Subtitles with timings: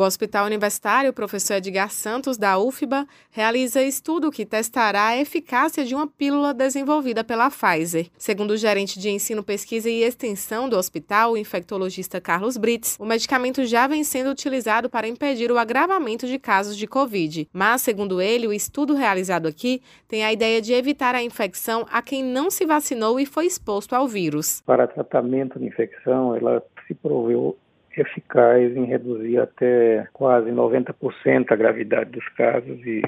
[0.00, 5.94] O Hospital Universitário Professor Edgar Santos, da UFBA, realiza estudo que testará a eficácia de
[5.94, 8.06] uma pílula desenvolvida pela Pfizer.
[8.16, 13.04] Segundo o gerente de ensino, pesquisa e extensão do hospital, o infectologista Carlos Brits, o
[13.04, 17.46] medicamento já vem sendo utilizado para impedir o agravamento de casos de Covid.
[17.52, 22.00] Mas, segundo ele, o estudo realizado aqui tem a ideia de evitar a infecção a
[22.00, 24.62] quem não se vacinou e foi exposto ao vírus.
[24.62, 27.54] Para tratamento de infecção, ela se proveu
[27.96, 33.02] eficaz em reduzir até quase 90% a gravidade dos casos e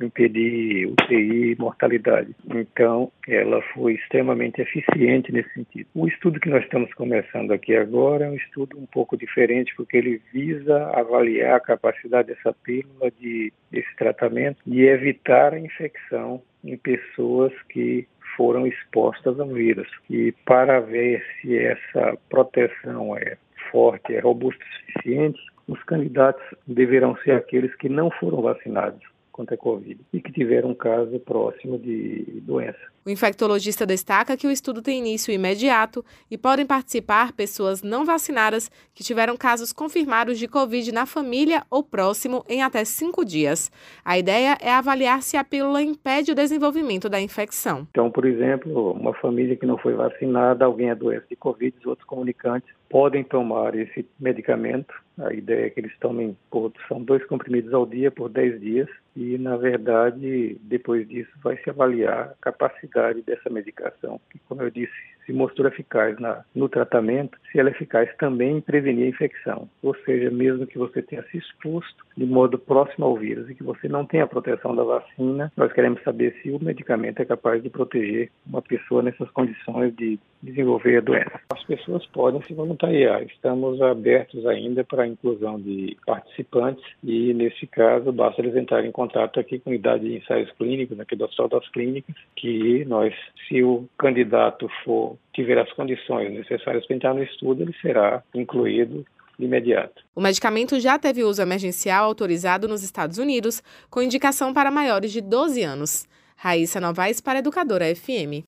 [0.00, 2.34] impedir UTI e mortalidade.
[2.54, 5.88] Então, ela foi extremamente eficiente nesse sentido.
[5.94, 9.96] O estudo que nós estamos começando aqui agora é um estudo um pouco diferente, porque
[9.96, 16.76] ele visa avaliar a capacidade dessa pílula, de, desse tratamento, de evitar a infecção em
[16.76, 19.88] pessoas que foram expostas ao vírus.
[20.08, 23.36] E para ver se essa proteção é
[23.70, 29.02] forte, é robusto o suficiente, os candidatos deverão ser aqueles que não foram vacinados
[29.38, 32.76] contra a Covid e que tiveram um caso próximo de doença.
[33.06, 38.68] O infectologista destaca que o estudo tem início imediato e podem participar pessoas não vacinadas
[38.92, 43.70] que tiveram casos confirmados de Covid na família ou próximo em até cinco dias.
[44.04, 47.86] A ideia é avaliar se a pílula impede o desenvolvimento da infecção.
[47.92, 51.86] Então, por exemplo, uma família que não foi vacinada, alguém é doente de Covid, os
[51.86, 54.92] outros comunicantes podem tomar esse medicamento.
[55.18, 58.88] A ideia é que eles tomem, por, são dois comprimidos ao dia por 10 dias
[59.18, 64.70] e, na verdade, depois disso vai se avaliar a capacidade dessa medicação, que, como eu
[64.70, 69.08] disse, se mostrou eficaz na, no tratamento, se ela é eficaz também em prevenir a
[69.08, 69.68] infecção.
[69.82, 73.62] Ou seja, mesmo que você tenha se exposto de modo próximo ao vírus e que
[73.62, 77.62] você não tenha a proteção da vacina, nós queremos saber se o medicamento é capaz
[77.62, 81.40] de proteger uma pessoa nessas condições de desenvolver a doença.
[81.50, 83.22] As pessoas podem se voluntariar.
[83.22, 88.92] Estamos abertos ainda para a inclusão de participantes e, nesse caso, basta eles entrarem em
[88.92, 93.14] contato aqui com a unidade de ensaios clínicos, aqui do Hospital das Clínicas, que nós,
[93.48, 99.06] se o candidato for tiver as condições necessárias para entrar no estudo, ele será incluído
[99.38, 100.02] de imediato.
[100.16, 105.20] O medicamento já teve uso emergencial autorizado nos Estados Unidos, com indicação para maiores de
[105.20, 106.08] 12 anos.
[106.36, 108.34] Raíssa Novaes para Educadora FM.